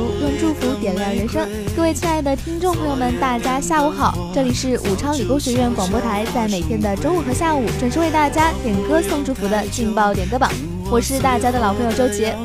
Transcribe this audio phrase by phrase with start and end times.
[0.00, 1.48] 用祝福点亮人生。
[1.76, 10.50] 各位亲爱的听众朋友们，大家下午好，这里是武昌理工学院广播台，在每天的中午和下午准时为大家点歌送祝福的劲爆点歌榜，
[10.90, 12.36] 我是大家的老朋友周杰。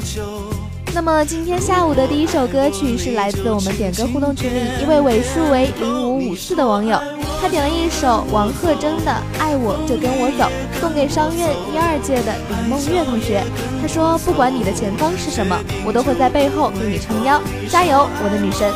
[0.93, 6.99] 那么今天下午的第一首歌曲是来自我们点歌互动群里一位尾数为零五五四的网友，
[7.41, 10.45] 他点了一首王鹤铮的《爱我就跟我走》，
[10.79, 13.43] 送给商院一二届的李梦月同学。
[13.81, 18.71] 他说：“不管你的前方是什么，我都会在背后给你撑腰，加油，我的女神。”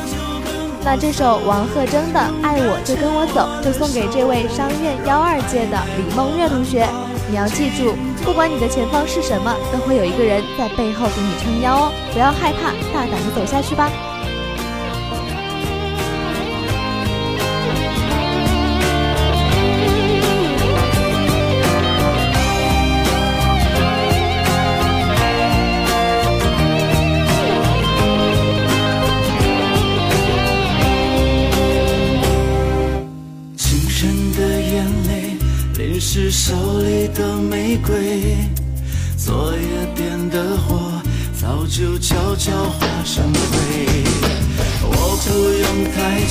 [0.83, 6.89] 那这首王鹤铮的《爱我就跟我走》就送给这位商院幺二届的李梦月同学。
[7.29, 7.93] 你要记住，
[8.25, 11.91] 不管你的前方是什么，都会有一个人在背后给你撑腰哦！
[12.13, 13.89] 不要害怕，大胆的走下去吧。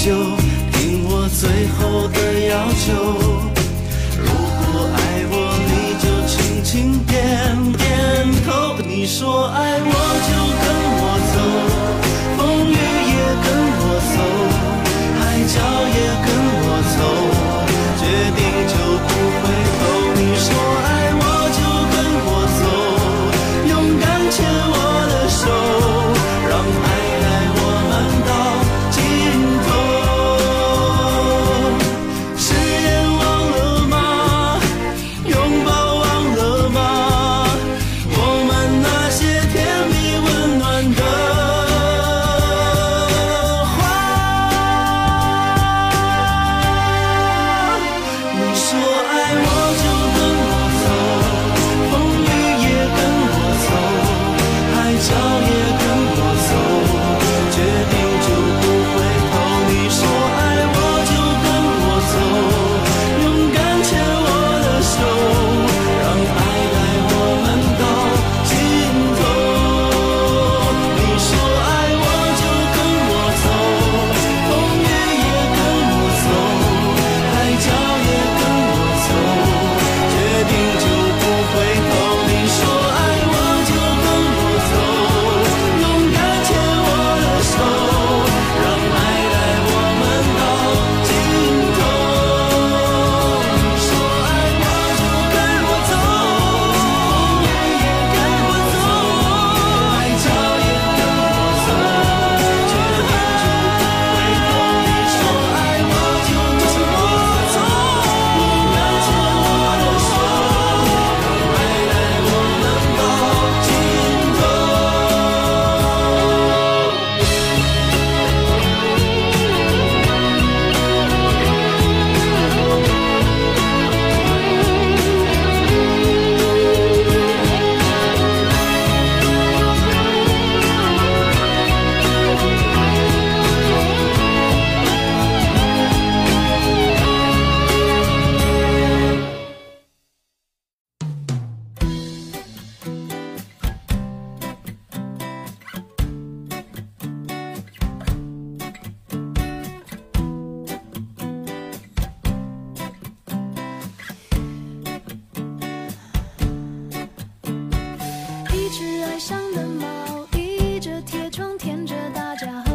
[0.05, 0.13] 就，
[0.71, 2.19] 听我最后的
[2.51, 3.34] 要求。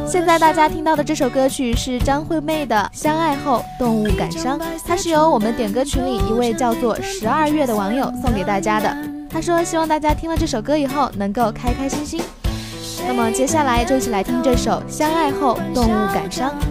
[0.07, 8.95] 现在大家听到的这首歌曲是张惠妹的相爱后动物感伤它是由我们点歌群里一位叫做十二月的网友送给大家的。
[9.30, 12.21] 他说希望大家听了这首歌以后能够开开心心。
[13.06, 16.69] 那么接下来就一起来听这首相爱后动物感伤。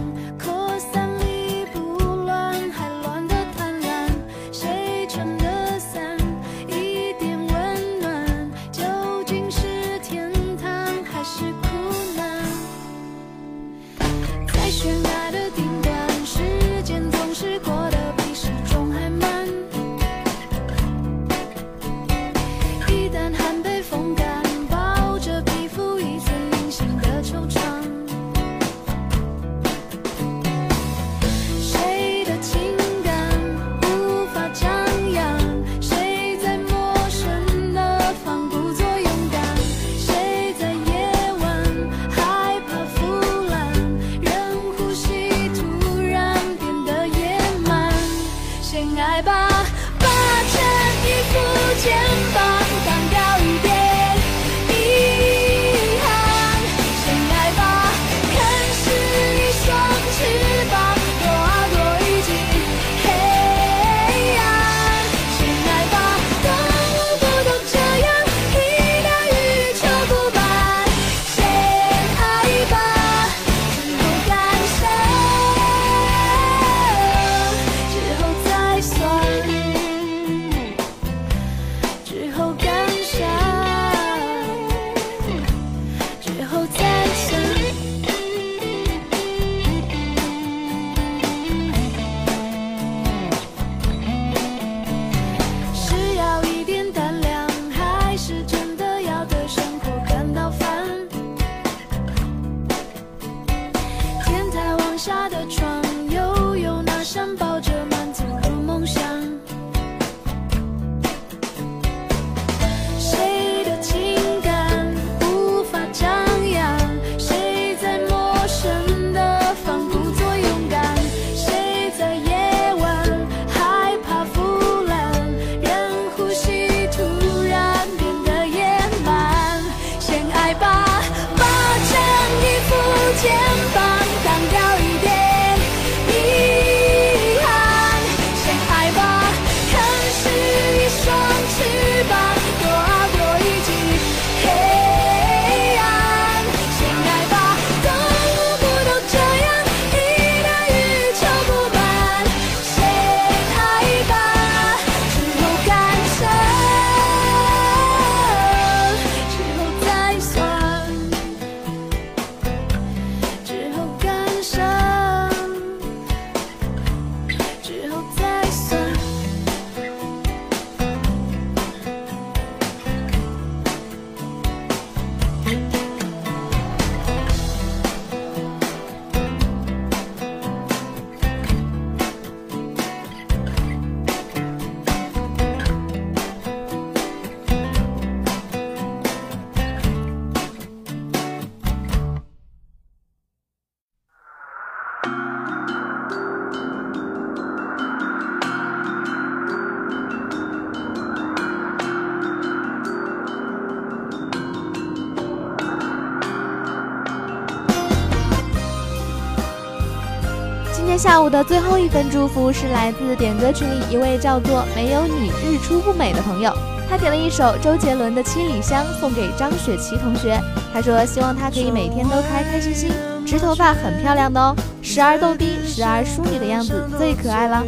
[210.89, 216.51] 今天下午的最后一份祝福是来自点歌群里一位叫做“没有你日出不美”的朋友，
[216.89, 220.41] 他点了一首周杰伦的《七里香》送给张雪琪同学。
[220.73, 222.89] 他说希望他可以每天都开开心心，
[223.23, 227.63] 直头发很漂亮的哦，时而逗逼，时而淑女的样子最可爱了。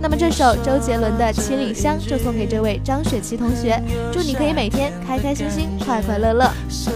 [0.00, 6.48] 那么这首周杰伦的《七里香》就送给这位张雪琪同学，祝你可以每天开开心心，快快乐乐。
[6.68, 6.92] 谁？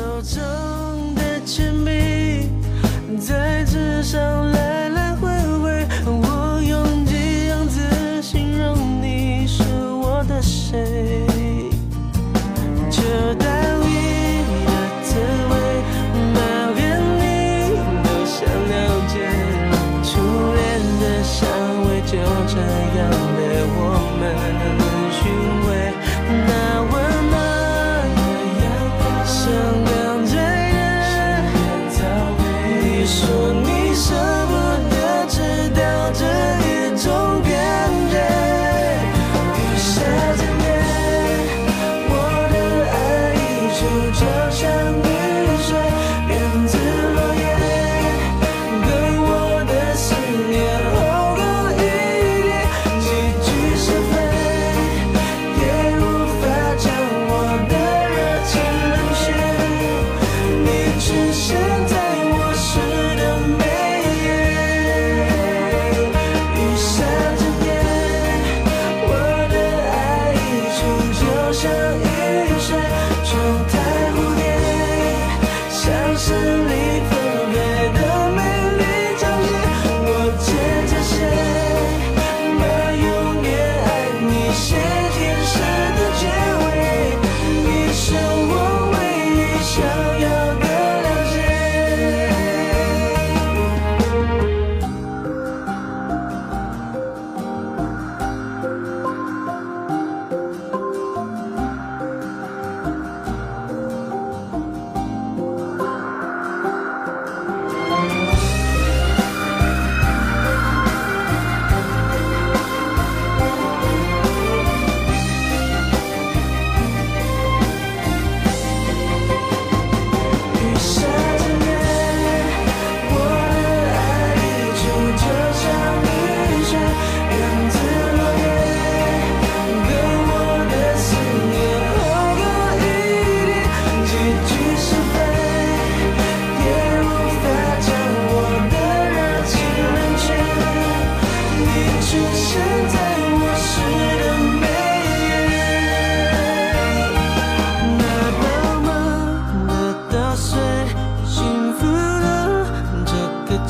[76.26, 76.55] 是。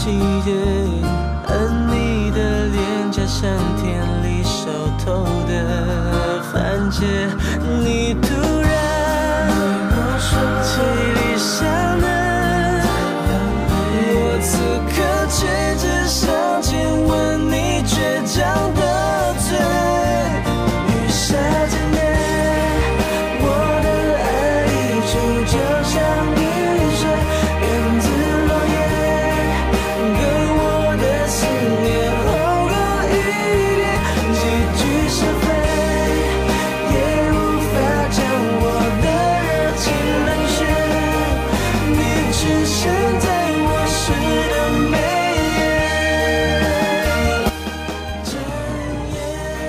[0.08, 1.50] 而
[1.90, 3.84] 你的脸颊像田
[4.22, 4.70] 里熟
[5.04, 5.52] 透的
[6.52, 7.02] 番茄，
[7.82, 8.28] 你突
[8.62, 10.30] 然对我说
[10.62, 10.70] 起
[11.16, 11.66] 理想
[11.98, 12.06] 呢，
[14.14, 14.54] 我此
[14.94, 14.96] 刻
[15.28, 15.36] 却
[15.76, 16.22] 只想
[16.62, 18.36] 亲吻你倔强
[18.74, 18.80] 的
[19.40, 19.58] 嘴。
[20.86, 21.34] 雨下
[21.66, 21.98] 整夜，
[23.42, 23.44] 我
[23.82, 23.86] 的
[24.22, 24.26] 爱
[24.70, 24.70] 已
[25.10, 25.12] 煮
[25.50, 25.54] 酒。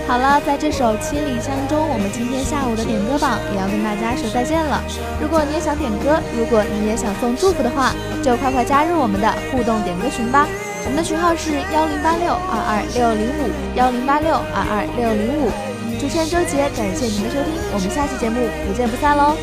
[0.08, 4.82] 好了，在这首《七里香》中，我们今天下午的点歌榜也要跟大家说再见了。
[5.20, 7.92] 如果你也想点歌，如果你也想送祝福的话，
[8.24, 10.48] 就快快加入我们的互动点歌群吧。
[10.86, 15.52] 我们的群号是幺零八六二二六零五幺零八六二二六零五。
[16.00, 19.36] 主持人周杰，感谢您的收听，我们下期节目不见不散喽。